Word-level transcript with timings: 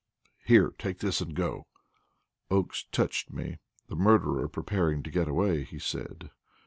"Here, 0.43 0.73
take 0.79 0.97
this, 0.97 1.21
and 1.21 1.35
go!" 1.35 1.67
Oakes 2.49 2.87
touched 2.91 3.29
me. 3.31 3.59
"The 3.87 3.95
murderer 3.95 4.47
preparing 4.47 5.03
to 5.03 5.11
get 5.11 5.27
away," 5.27 5.63
he 5.63 5.77
said. 5.77 6.31